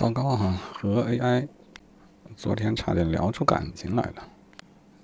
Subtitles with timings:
[0.00, 1.46] 糟糕哈，和 AI
[2.34, 4.26] 昨天差点聊出感情来了。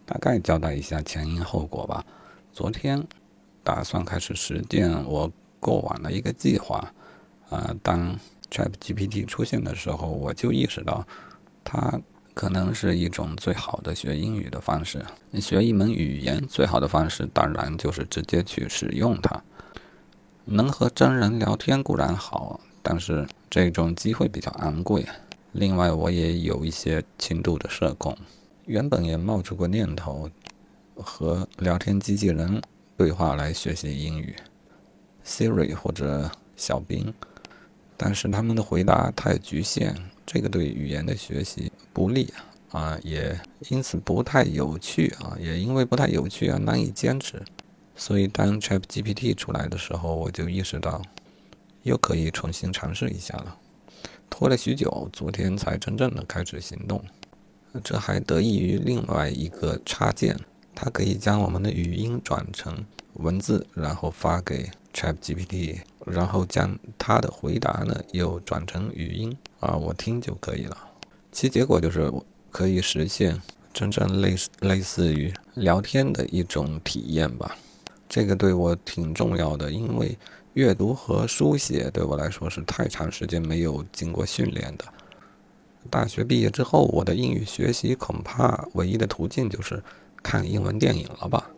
[0.07, 2.03] 大概交代一下前因后果吧。
[2.51, 3.07] 昨天
[3.63, 5.31] 打算开始实践我
[5.61, 6.95] 过往的一个计划，
[7.51, 8.19] 啊，当
[8.51, 11.07] ChatGPT 出现的时候，我就意识到
[11.63, 12.01] 它
[12.33, 15.05] 可能是一种最好的学英语的方式。
[15.35, 19.43] 学一门语言最好的方式，当然就是直接去使用它。
[20.47, 25.07] 能和真人聊天固然好，但是这种机会比较昂贵。
[25.53, 28.17] 另外，我也有一些轻度的社恐，
[28.67, 30.31] 原本也冒出过念头
[30.95, 32.61] 和聊天机器人
[32.97, 34.37] 对话来学习英语
[35.25, 37.13] ，Siri 或者小冰，
[37.97, 39.95] 但是他们的回答太局限，
[40.27, 42.33] 这个对语言的学习不利
[42.71, 43.39] 啊，也
[43.71, 47.43] 因此不太有趣啊，也因为不太有趣而难以坚持。
[47.95, 51.01] 所以，当 ChatGPT 出来的时候，我就意识到，
[51.87, 53.57] 又可以重新尝试一下了。
[54.29, 57.01] 拖了许久，昨天才真正的开始行动。
[57.85, 60.37] 这还得益于另外一个插件，
[60.75, 62.85] 它可以将我们的语音转成
[63.15, 70.77] 文字，然后发给 ChatGPT，然后将它的回答呢又转成语音啊，我听就可以了。
[71.31, 72.13] 其结果就是
[72.51, 73.41] 可以实现
[73.73, 77.57] 真正类似类似于聊天的一种体验吧。
[78.09, 80.17] 这个对我挺重要的，因为
[80.57, 84.87] 阅读和书写对我来说是太长时间没有经过训练的。
[85.91, 89.83] 大学毕业之后，我的英语学习恐怕唯一的途径就是
[90.23, 91.51] 看英文电影了吧。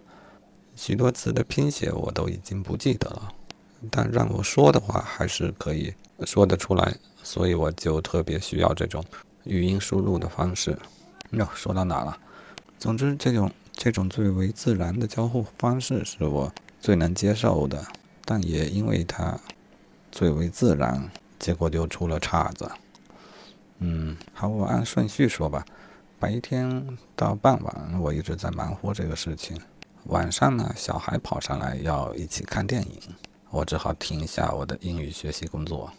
[0.74, 3.32] 许多词的拼写我都已经不记得了，
[3.88, 9.04] 但让我说的话还是可以说得出来，所以我就特别需要这种
[9.44, 10.76] 语音输入的方式。
[11.30, 12.18] 哟，说到哪了？
[12.80, 13.48] 总之，这种。
[13.80, 17.86] 这种最为自然的交互方式是我最能接受的，
[18.30, 19.40] 但也因为它
[20.12, 22.70] 最为自然，结果就出了岔子。
[23.78, 25.64] 嗯，好，我按顺序说吧。
[26.20, 29.58] 白天到傍晚，我一直在忙活这个事情。
[30.04, 33.00] 晚上呢，小孩跑上来要一起看电影，
[33.48, 35.90] 我只好停下我的英语学习工作，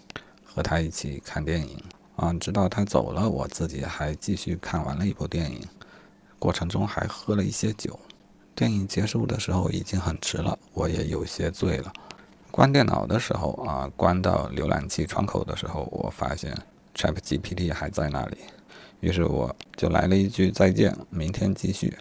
[0.45, 1.83] 和他一起看电影。
[2.15, 5.65] 啊，直到他走了，我自己还继续看完了一部电影。
[6.37, 7.99] 过程中还喝了一些酒，
[8.53, 11.91] 电影结束的时候已经很迟了，我也有些醉了。
[12.59, 16.53] 关电脑的时候啊，关到浏览器窗口的时候，我发现
[16.93, 18.37] ChatGPT 还在那里，
[18.99, 21.97] 于是我就来了一句再见，明天继续。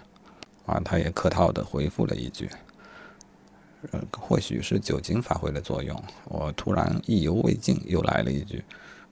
[0.66, 2.50] 啊，他也客套的回复了一句。
[3.92, 8.64] 呃，或许是酒精发挥了作用，我突然意犹未尽，又来了一句，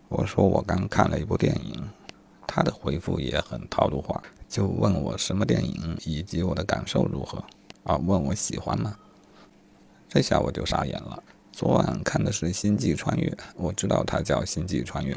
[0.09, 1.89] 我说我刚看了一部电影。
[2.45, 4.21] 他的回复也很套路化。
[4.49, 7.39] 就问我什么电影以及我的感受如何
[7.85, 7.97] 啊？
[7.99, 8.97] 问我喜欢吗？
[10.09, 11.23] 这下我就傻眼了。
[11.57, 15.15] 昨晚看的是《星际穿越》，我知道它叫《星际穿越》，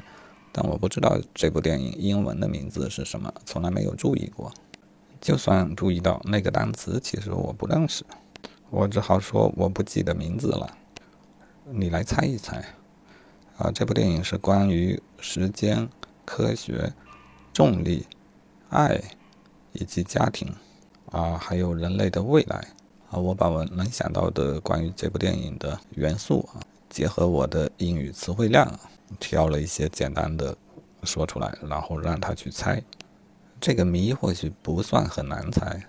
[0.54, 4.50] 但我不知道这部电影英文的名字是什么，从来没有注意过。
[5.20, 8.06] 就算注意到那个单词，其实我不认识，
[8.70, 10.78] 我只好说我不记得名字了。
[11.66, 12.64] 你来猜一猜
[13.58, 13.70] 啊？
[13.70, 15.90] 这部电影是关于时间、
[16.24, 16.94] 科学、
[17.52, 18.08] 重力、
[18.70, 19.02] 爱。
[19.74, 20.52] 以及家庭，
[21.12, 22.70] 啊，还有人类的未来，
[23.10, 28.80] 啊，我把我能想到的关于这部电影的元素啊，结合我的英语词汇量，
[29.20, 30.56] 挑了一些简单的
[31.04, 32.82] 说出来，然后让他去猜。
[33.60, 35.82] 这个谜或许不算很难猜，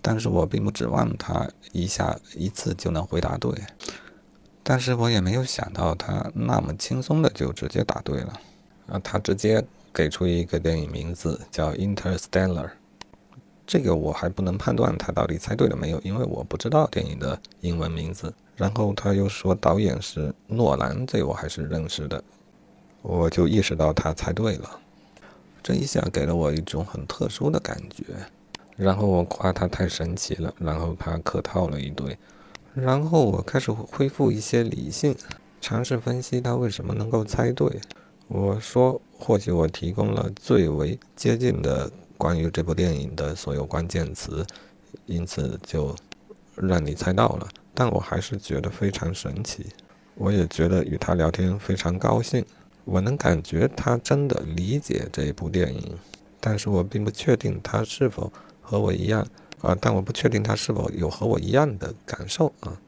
[0.00, 3.52] 但是我并不指望他一下一次就能回答对。
[4.62, 8.40] 但是我也没有想到他那么轻松的就直接答对了。
[8.86, 12.66] 啊，他直接给出一个电影名字叫《Interstellar》。
[13.70, 18.34] 这个我还不能判断他到底猜对了没有，因为我不知道电影的英文名字。
[18.56, 22.20] 然后他又说导演是诺兰，这我还是认识的，
[23.00, 24.68] 我就意识到他猜对了。
[25.62, 28.06] 这一下给了我一种很特殊的感觉。
[28.76, 32.18] 然后我夸他太神奇了，然后他客套了一堆。
[32.74, 35.14] 然后我开始恢复一些理性，
[35.60, 37.80] 尝试分析他为什么能够猜对。
[38.26, 41.88] 我说，或许我提供了最为接近的。
[42.20, 44.46] 关于这部电影的所有关键词，
[45.06, 45.96] 因此就
[46.54, 47.48] 让你猜到了。
[47.72, 49.64] 但我还是觉得非常神奇，
[50.16, 52.44] 我也觉得与他聊天非常高兴。
[52.84, 55.96] 我能感觉他真的理解这部电影，
[56.38, 58.30] 但是我并不确定他是否
[58.60, 59.26] 和我一样
[59.62, 59.74] 啊。
[59.80, 62.78] 但我不确定他是否有和我一样的感受啊。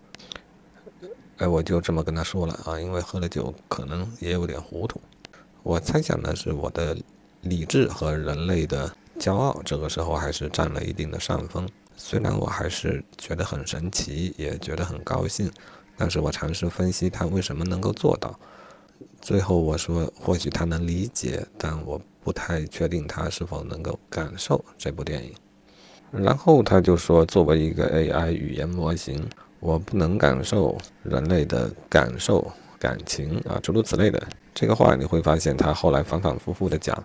[1.39, 5.01] 哎，我就这么跟他说了啊，因为喝了酒，可能也有点糊涂。
[5.63, 6.95] 我猜想的是我的
[7.41, 8.95] 理智和人类的。
[9.23, 15.49] 骄傲这个时候还是占了一定的上风，虽然我还是觉得很神奇，也觉得很高兴，
[15.97, 18.37] 但是我尝试分析他为什么能够做到。
[19.21, 25.33] 最后我说，或许他能理解，但我不太确定他是否能够感受这部电影。
[26.11, 29.25] 然后他就说，作为一个 AI 语言模型，
[29.61, 34.21] 我不能感受人类的感受、感情啊，诸如此类的。
[34.53, 37.03] 这个话你会发现，他后来反反复复的讲，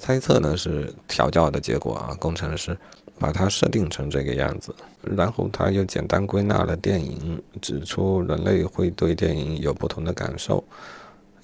[0.00, 2.76] 猜测呢是调教的结果啊，工程师
[3.18, 4.74] 把它设定成这个样子。
[5.02, 10.64] 然后他又简单归纳了电影，指出人类会对电影有不同的感受。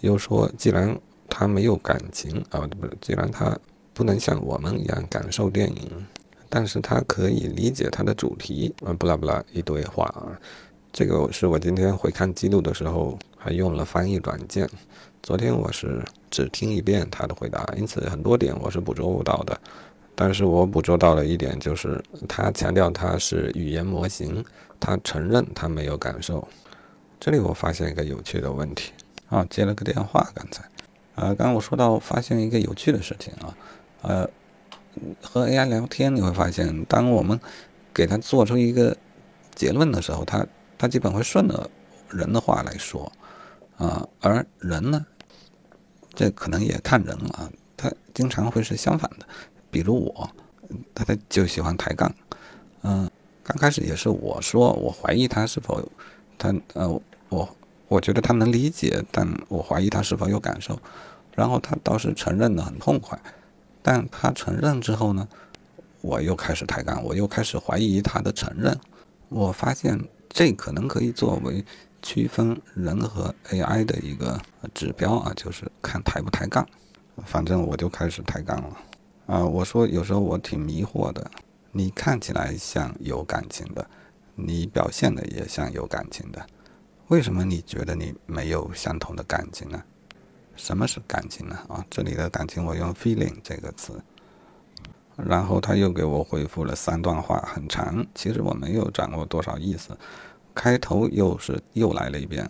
[0.00, 0.98] 又说，既然
[1.28, 3.56] 他没有感情啊，不，既然他
[3.92, 6.06] 不能像我们一样感受电影，
[6.48, 10.32] 但是他可以理解它的主题啊，不啦不啦一堆话啊。
[10.92, 14.68] 这个是我今天回看记录的时候还用了翻译软件，
[15.22, 19.58] 昨天我是只听一遍他的回答，因此很多点我是捕捉不到的。
[20.14, 24.44] 但是我捕捉到了一点，就是他强调他是语言模型，
[24.80, 26.46] 他承认他没有感受。
[27.20, 28.92] 这里我发现一个有趣的问题。
[29.28, 30.62] 啊，接了个电话，刚才，
[31.16, 33.56] 呃，刚刚我说到发现一个有趣的事情啊，
[34.02, 34.30] 呃，
[35.20, 37.40] 和 AI 聊天你会发现，当我们
[37.92, 38.96] 给他做出一个
[39.54, 40.46] 结论的时候，他
[40.78, 41.68] 他基本会顺着
[42.08, 43.10] 人的话来说，
[43.78, 45.04] 啊，而人呢，
[46.16, 49.26] 这可能也看人啊，他经常会是相反的，
[49.70, 50.28] 比如我，
[50.92, 52.12] 他他就喜欢抬杠，
[52.82, 53.08] 嗯，
[53.44, 55.88] 刚开始也是我说，我怀疑他是否
[56.36, 57.48] 他呃我。
[57.88, 60.76] 我觉得他能理解，但我怀疑他是否有感受。
[61.36, 63.16] 然后他倒是承认的很痛快，
[63.80, 65.28] 但他承认之后呢，
[66.00, 68.76] 我又开始抬杠，我又开始怀疑他的承认。
[69.28, 71.64] 我发现这可能可以作为
[72.06, 74.40] 区分人和 AI 的一个
[74.72, 76.64] 指标啊，就是看抬不抬杠。
[77.24, 78.76] 反正我就开始抬杠了
[79.26, 79.44] 啊！
[79.44, 81.28] 我说有时候我挺迷惑的，
[81.72, 83.84] 你看起来像有感情的，
[84.36, 86.46] 你表现的也像有感情的。
[87.08, 89.82] 为什么你觉得你没有相同的感情呢？
[90.54, 91.58] 什么是感情呢？
[91.68, 94.00] 啊，这里的感情我用 feeling 这个词。
[95.16, 99.98] 然后他又给我回复了三段话，很长，其实我没有掌握多少意思。
[100.56, 102.48] 开头又是又来了一遍，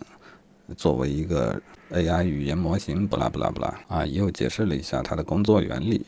[0.77, 1.61] 作为一个
[1.91, 6.03] AI 语言模型，不啦不啦不啦，啊，又解释了一下它的工作原理，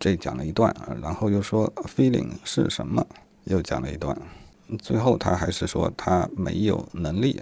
[0.00, 3.06] 这讲了一段，然后又说 feeling 是什么，
[3.44, 4.16] 又讲了一段。
[4.80, 7.38] 最后，他还是说他没有能力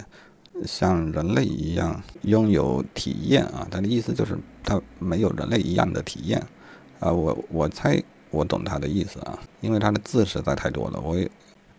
[0.66, 3.64] 像人类一样拥有体验啊。
[3.70, 6.44] 他的意思就是他没有人类一样的体验
[6.98, 7.12] 啊。
[7.12, 11.00] 我我猜我懂他的意思啊，因为他的字实在太多了。
[11.00, 11.16] 我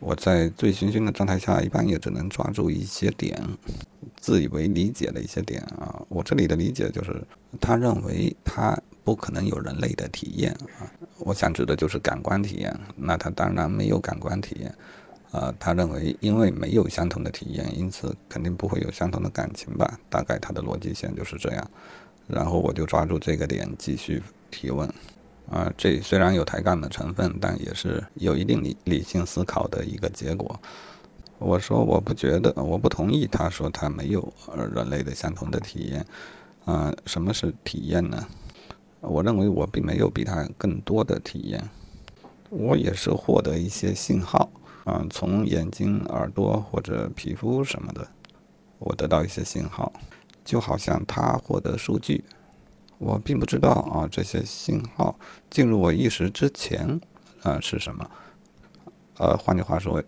[0.02, 3.40] 我在醉醺醺的状态下，一般也只能抓住一些点，
[4.18, 6.02] 自以为理解的一些点啊。
[6.10, 7.24] 我这里的理解就是，
[7.60, 10.90] 他认为他不可能有人类的体验啊。
[11.20, 14.76] 我想指的就是感官体验，那他当然没有感官体验。
[15.32, 20.00] 啊，他认为因为没有相同的体验，因此肯定不会有相同的感情吧？
[20.10, 21.72] 大概他的逻辑线就是这样。
[22.28, 24.92] 然后我就抓住这个点继续提问。
[25.52, 30.58] 啊，这虽然有抬杠的成分，但也是有一定理理性思考的一个结果。
[31.38, 36.06] 我说我不觉得，我不同意他说他没有呃人类的相同的体验。
[36.64, 38.26] 啊，什么是体验呢？
[39.02, 41.70] 我认为我并没有比他更多的体验，
[42.50, 44.50] 我也是获得一些信号。
[44.84, 48.08] 啊，从眼睛、耳朵或者皮肤什么的，
[48.78, 49.92] 我得到一些信号，
[50.46, 52.24] 就好像他获得数据，
[53.02, 55.18] 我并不知道啊这些信号
[55.50, 57.02] 进入我意识之前，
[57.42, 58.08] 啊是什么？
[59.18, 60.02] 呃，换句话说，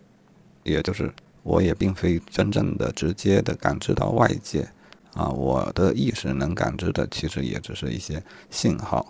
[0.62, 4.68] 也就是我也并非真正的直接的感知到外界，
[5.14, 9.04] 啊，我的意识能感知的其实也只是一些信号。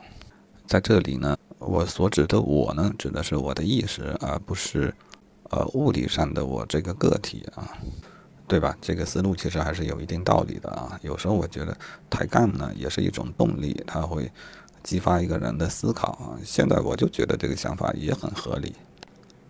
[0.67, 4.95] 在这里呢，我所指的我呢，指的是我的意识，而不是。
[5.51, 7.69] 呃，物理上的我这个个体啊，
[8.55, 8.79] 对吧？
[8.81, 10.97] 这个思路其实还是有一定道理的啊。
[11.03, 11.77] 有时候我觉得
[12.09, 14.31] 抬杠呢也是一种动力，它会
[14.85, 16.39] 激发一个人的思考啊。
[16.45, 18.73] 现在我就觉得这个想法也很合理。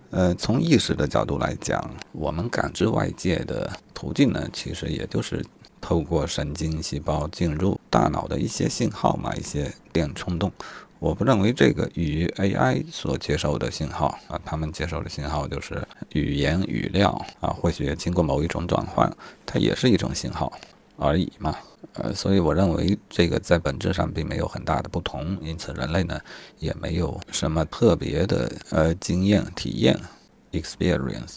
[0.09, 1.79] 呃，从意识的角度来讲，
[2.13, 5.45] 我们感知外界的途径呢，其实也就是
[5.83, 10.51] 透过神经细胞进入大脑的一些信号嘛，一些电冲动。
[11.05, 20.51] 我不认为这个与 AI 所接受的信号啊，他们接受的信号就是语言语料啊，或许经过某一种转换，它也是一种信号
[20.97, 21.55] 而已嘛。
[21.97, 26.19] 呃，所以我认为这个在本质上并没有很大的不同，因此人类呢
[26.59, 29.95] 也没有什么特别的呃经验体验
[30.53, 31.37] experience，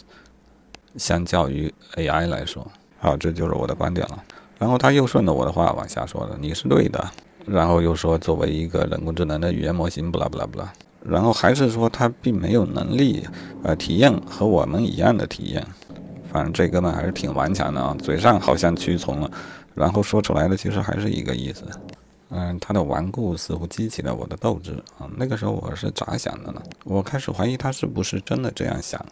[0.96, 2.66] 相较于 AI 来说，
[3.00, 4.24] 好，这就是我的观点了。
[4.58, 7.10] 然后他又顺着我的话往下说了，你是对的。
[7.48, 10.72] 然后又说，作为一个人工智能的语言模型，不啦不啦不啦。
[11.04, 13.26] 然后还是说，他并没有能力，
[13.62, 15.66] 呃，体验和我们一样的体验。
[16.30, 19.30] 反正这哥们还是挺顽强的啊，嘴上好像屈从了，
[19.74, 21.64] 然后说出来的其实还是一个意思。
[22.30, 25.08] 嗯，他的顽固似乎激起了我的斗志啊！
[25.16, 26.62] 那个时候我是咋想的呢？
[26.84, 29.02] 我开始怀疑他是不是真的这样想，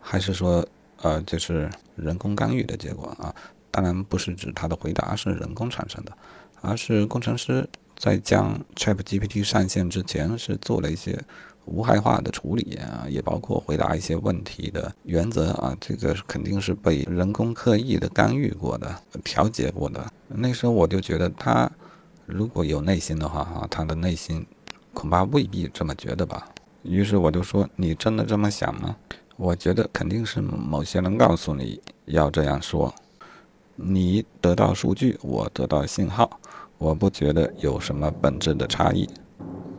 [0.00, 0.66] 还是说，
[1.02, 3.32] 呃，就是人工干预的结果啊？
[3.70, 6.12] 当然不是指他的回答是人工产生的，
[6.62, 11.22] 而是工程师在将 ChatGPT 上线之前是做了一些
[11.66, 20.10] 无害化的处理啊，也包括回答一些问题的原则啊，这个肯定是被人工刻意的干预过的、调节过的。
[20.28, 21.70] 那时候我就觉得他。
[22.24, 24.46] 如果有内心的话，哈，他的内心
[24.94, 26.48] 恐怕未必这么觉得吧。
[26.82, 28.96] 于是我就说：“你真的这么想吗？”
[29.36, 32.94] 我觉得肯定是某些人告诉你要这样说。
[33.76, 36.38] 你得到数据，我得到信号，
[36.78, 39.08] 我不觉得有什么本质的差异。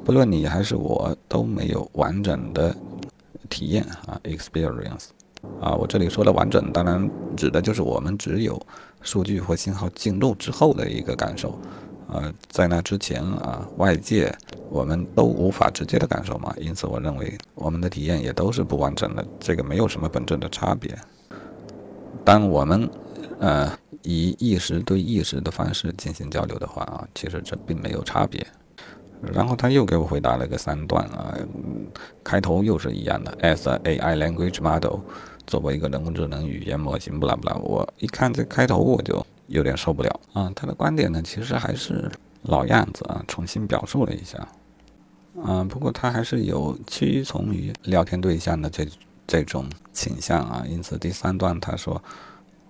[0.03, 2.75] 不论你还是我，都没有完整的
[3.49, 5.07] 体验啊，experience。
[5.59, 8.61] 啊，我这里说的完整，当然指的就是我们只有
[9.01, 11.57] 数据或信号进入之后的一个感受。
[12.07, 14.33] 呃，在那之前啊，外界
[14.69, 20.97] 我们都无法直接的感受嘛，因此我认为我们的体验也都是不完整的，这个没有什么本质的差别。
[22.23, 22.89] 当我们
[23.39, 23.71] 呃
[24.03, 28.45] 以意识对意识的方式进行交流的话啊，其实这并没有差别。
[29.33, 31.35] 然后他又给我回答了个三段啊，
[32.23, 34.99] 开头又是一样的，as AI language model，
[35.47, 39.25] 作为一个人工智能语言模型，不啦不啦，我一看这开头我就。
[39.47, 40.49] 有点受不了啊！
[40.55, 42.09] 他的观点呢，其实还是
[42.43, 44.47] 老样子啊，重新表述了一下。
[45.35, 48.87] 嗯，不过他还是有屈从于聊天对象的这
[49.27, 50.63] 这种倾向啊。
[50.65, 52.01] 因此第三段他说：“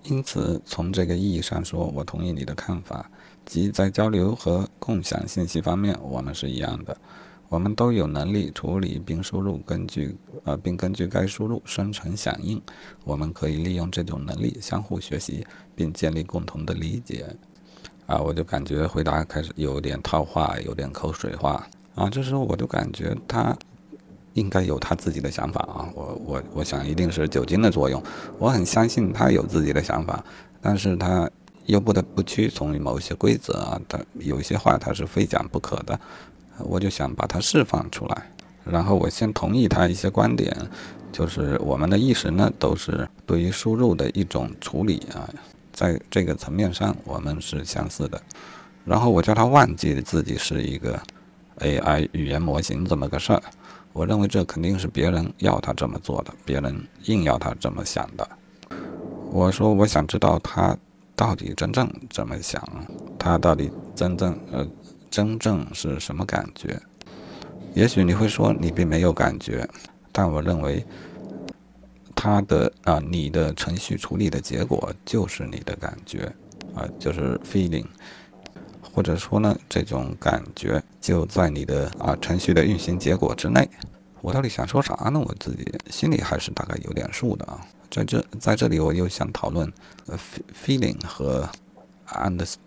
[0.03, 3.09] 因此从这个意义上说，我同意你的看法，
[3.45, 6.95] 即在交流和共享信息方面，我们是一样的。”
[7.49, 12.59] 我们都有能力处理并输入，根据呃，并根据该输入生成响应。
[13.03, 15.45] 我们可以利用这种能力相互学习，
[15.75, 17.27] 并建立共同的理解。
[18.07, 21.67] 啊，我就感觉回答开始有点套话，有点口水话。
[21.93, 23.55] 啊，这时候我就感觉他
[24.33, 25.89] 应该有他自己的想法啊。
[25.93, 28.01] 我我我想一定是酒精的作用。
[28.37, 30.23] 我很相信他有自己的想法，
[30.61, 31.29] 但是他
[31.65, 33.81] 又不得不屈从于某些规则啊。
[33.87, 35.99] 他有一些话他是非讲不可的。
[36.59, 38.31] 我就想把它释放出来，
[38.63, 40.55] 然后我先同意他一些观点，
[41.11, 45.27] 就是我们的意识呢都是对于输入的一种处理啊，
[45.73, 48.21] 在这个层面上我们是相似的。
[48.85, 51.01] 然后我叫他忘记自己是一个
[51.57, 53.41] AI 语言模型这么个事儿，
[53.93, 58.27] 我认为这肯定是别人要他这么做的，别人硬要他这么想的。
[59.31, 60.77] 我说我想知道他
[61.15, 62.61] 到底真正怎么想，
[63.17, 64.67] 他到底真正呃。
[65.13, 66.75] 真正是什么感觉？
[67.75, 69.69] 也许你会说你并没有感觉，
[70.11, 70.83] 但我认为，
[72.15, 76.33] 他的啊，你的程序处理的结果就是你的感觉，
[76.73, 77.85] 啊，就是 feeling，
[78.93, 83.67] 或者说呢，这种感觉就在你的啊程序的运行结果之内。
[84.21, 85.19] 我到底想说啥呢？
[85.19, 87.59] 我自己心里还是大概有点数的啊。
[87.89, 89.71] 在这在这里，我又想讨论
[90.05, 90.17] 呃
[90.65, 91.49] feeling 和
[92.07, 92.57] understood。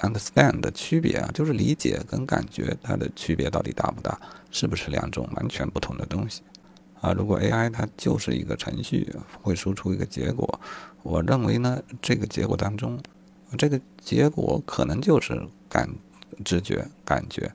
[0.00, 4.18] understand 的区别啊，就是理解跟感觉它的区别到底大不大？
[4.50, 6.40] 是不是两种完全不同的东西？
[7.02, 10.58] 啊，如果 AI 它就是一个程序，会输出一个结果，
[11.02, 12.98] 我认为呢，这个结果当中，
[13.56, 15.88] 这个结果可能就是感
[16.44, 17.50] 知觉感觉，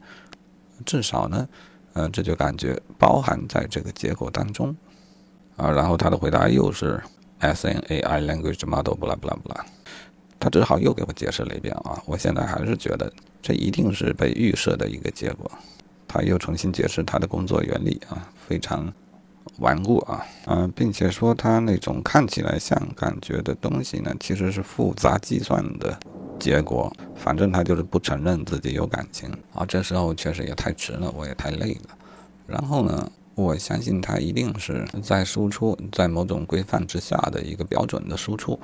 [0.86, 1.48] 至少呢，
[1.94, 4.76] 呃，这就感觉包含在这个结果当中。
[5.56, 7.02] 啊，然后他的回答又是
[7.40, 9.66] S N A I language model，不啦不啦不啦。
[10.40, 12.00] 他只好又给我解释了一遍啊！
[12.06, 13.12] 我现在还是觉得
[13.42, 15.52] 这一定是被预设的一个结果。
[16.08, 18.94] 他又重新解释他的工作原理啊，非常
[19.60, 25.98] 顽固啊，嗯，并且说他那种看起来像感觉的东西呢，其实是复杂计算的
[26.40, 26.92] 结果。
[27.16, 29.66] 反正他就是不承认自己有感情啊。
[29.66, 31.98] 这时候确实也太迟了，我也太累了。
[32.46, 38.60] 然后呢，我相信他一定是在输出在某种规范之下的一个标准的输出。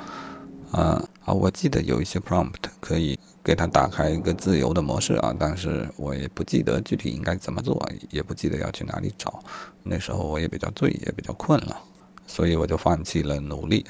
[0.74, 1.34] 啊啊！
[1.34, 9.40] 我记得有一些 prompt 可以给它打开一个自由的模式啊，但是我也不记得具体应该怎么做，也不记得要去哪里找。
[9.84, 11.78] 那时候我也比较醉，也比较困了，
[12.26, 13.86] 所以我就放弃了努力。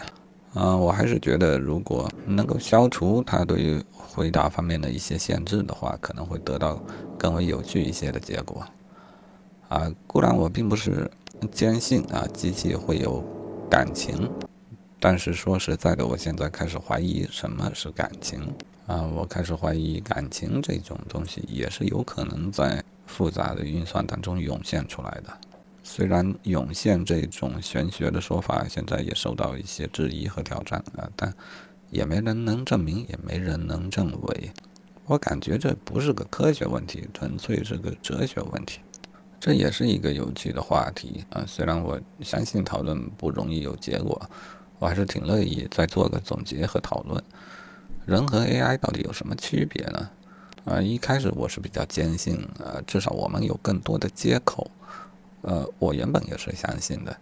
[0.53, 6.79] 啊，我还是觉得如果能够消除他对于回答方面的一些限制的话，可能会得到
[7.17, 8.61] 更为有趣一些的结果。
[9.69, 11.09] 啊，固然我并不是
[11.51, 13.23] 坚信啊机器会有
[13.69, 14.29] 感情。
[15.03, 18.39] 但是说实在的，我现在开始怀疑什么是感情
[18.87, 19.01] 啊！
[19.01, 25.37] 我开始怀疑感情这种东西也是有可能在复杂的运算当中涌现出来的。
[25.83, 31.33] 虽然涌现这种玄学的说法现在也受到一些质疑和挑战啊，但
[31.89, 34.51] 也没人能证明，也没人能证伪。
[35.03, 38.79] 我感觉这不是个科学问题，纯粹是个哲学问题。
[39.37, 41.43] 这也是一个有趣的话题啊！
[41.45, 44.29] 虽然我相信讨论不容易有结果，
[44.79, 47.23] 我还是挺乐意再做个总结和讨论。
[48.05, 50.09] 人和 AI 到底有什么区别呢？
[50.65, 54.69] 啊，一开始我是比较坚信，呃，至少我们有更多的接口。
[55.41, 57.17] 呃，我原本也是相信的，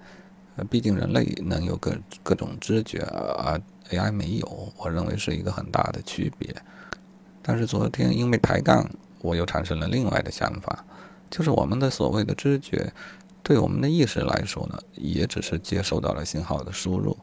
[0.56, 6.56] 呃，毕竟人类能有各各种知觉，而 AI 没有，我认为是一个很大的区别。
[7.42, 8.88] 但是昨天因为抬杠，
[9.22, 10.86] 我又产生了另外的想法。
[11.30, 12.92] 就是我们的所谓的知觉，
[13.42, 17.18] 对我们的意识来说呢，也只是接收到了信号的输入。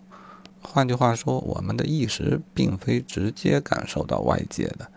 [0.62, 4.88] 换句话说，我们的意识并非直接感受到外界的。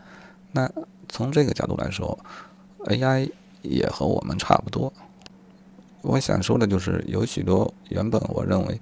[0.52, 0.70] 那
[1.08, 2.18] 从这个角度来说
[2.86, 4.92] ，AI 也和我们差不多。
[6.02, 8.80] 我想说的就是，有许多原本我认为，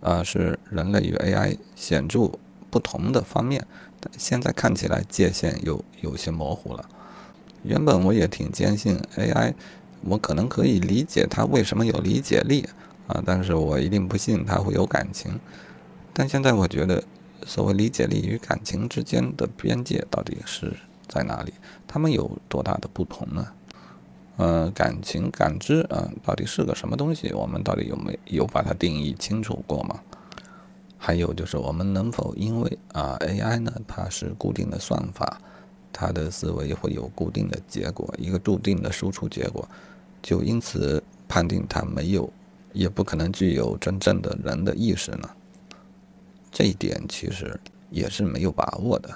[0.00, 2.30] 啊，是人类与 AI 显著
[2.70, 3.66] 不同的方面，
[4.00, 6.88] 但现在看起来界限又有些模糊了。
[7.62, 9.54] 原本我也挺坚信 AI，
[10.02, 12.66] 我可能可以理解它为什么有理解力
[13.06, 15.38] 啊，但是我一定不信它会有感情。
[16.18, 17.04] 但现在我觉得，
[17.44, 20.72] 所谓理解力与感情之间的边界到底是
[21.06, 21.52] 在哪里？
[21.86, 23.46] 它们有多大的不同呢？
[24.38, 27.34] 呃，感情、感知啊，到底是个什么东西？
[27.34, 30.00] 我们到底有没有把它定义清楚过吗？
[30.96, 35.38] 还有就是，我们能否因为啊 AI 呢，它是固定的算法？
[35.92, 39.68] 它的思维会有固定的结果，一个注定的输出结果，
[40.22, 42.30] 就因此判定它没有，
[42.72, 45.28] 也不可能具有真正的人的意识呢？
[46.56, 47.60] 这一点其实
[47.90, 49.10] 也是没有把握的，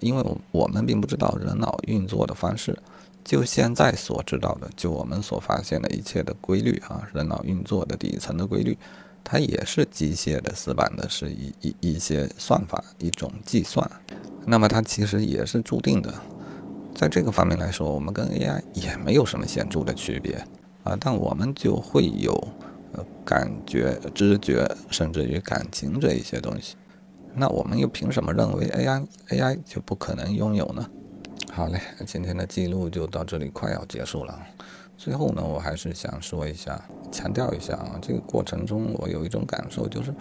[0.00, 2.76] 因为我们并不知道人脑运作的方式。
[3.22, 8.76] 就现在所知道的，就我们所发现的一切的规律啊，人脑运作的底层的规律，
[9.22, 13.88] 它也是机械的、死板的，是一一一些算法，一种计算。
[14.44, 16.12] 那么它其实也是注定的，
[16.96, 20.34] 在这个方面来说，我们跟 AI 也没有什么显著的区别
[20.82, 22.36] 啊，但我们就会有
[23.26, 26.76] 感觉、知觉，甚至于感情这一些东西。
[27.34, 30.88] 那我们又凭什么认为 AI AI 就不可能拥有呢？
[31.52, 34.40] 好嘞，今天的记录就到这里，快要结束了。
[34.96, 40.14] 最后呢，我还是想说一下，强调一下啊，这个过程中我有一种感受，就是。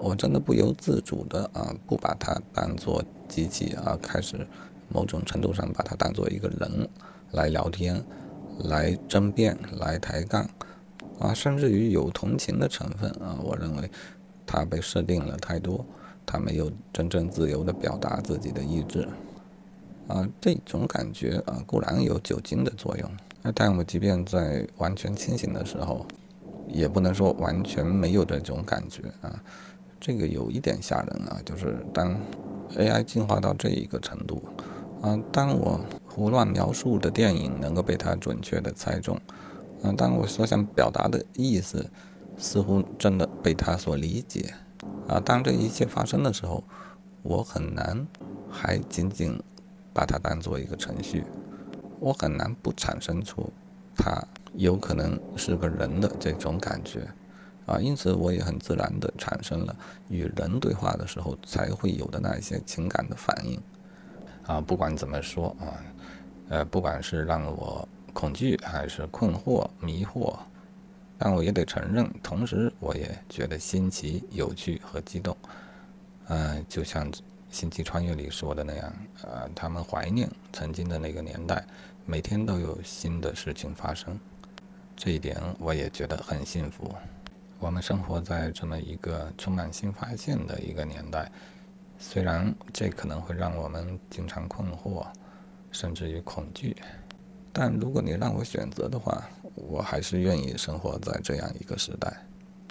[0.00, 4.46] 我真的不由自主的啊，不把它当做机器啊，开始
[4.88, 6.86] 某种程度上把它当做一个人
[7.30, 8.04] 来聊天、
[8.64, 10.46] 来争辩、来抬杠
[11.18, 13.38] 啊，甚至于有同情的成分啊。
[13.42, 13.90] 我认为
[14.46, 15.84] 它被设定了太多，
[16.26, 19.08] 他没有真正自由的表达自己的意志
[20.08, 20.28] 啊。
[20.40, 23.10] 这种感觉啊，固然有酒精的作用，
[23.54, 26.06] 但我即便在完全清醒的时候，
[26.68, 29.42] 也不能说完全没有这种感觉啊。
[30.00, 32.14] 这个有一点吓人啊，就是当
[32.76, 34.42] AI 进化到这一个程度，
[35.00, 39.18] 啊，当我胡乱描述的电影能够被它准确的猜中，
[39.84, 41.90] 啊，当我所想表达的意思
[42.38, 44.54] 似乎真的被他所理解，
[45.06, 46.64] 啊，当这一切发生的时候，
[47.22, 48.06] 我很难
[48.50, 49.38] 还仅仅
[49.92, 51.24] 把它当做一个程序，
[52.00, 53.52] 我很难不产生出
[53.94, 57.06] 它有可能是个人的这种感觉。
[57.66, 59.74] 啊，因此我也很自然地产生了
[60.08, 63.60] 与人对话的时候才会有的那一些情感的反应。
[64.46, 65.80] 啊，不管怎么说啊，
[66.48, 70.38] 呃，不管是让我恐惧还是困惑、迷惑，
[71.18, 75.36] 但我也得承认，同时我也觉得新奇、有趣和激动。
[76.28, 77.12] 嗯，就像
[77.50, 81.62] 《星际穿越》里说的那样，呃，他们怀念曾经的那个年代，
[82.06, 84.18] 每天都有新的事情发生。
[84.96, 86.94] 这一点我也觉得很幸福。
[87.58, 91.30] 我们生活在这么一个充满新发现的一个年代，
[91.98, 95.06] 虽然这可能会让我们经常困惑，
[95.72, 96.76] 甚至于恐惧，
[97.54, 99.22] 但如果你让我选择的话，
[99.54, 102.12] 我还是愿意生活在这样一个时代。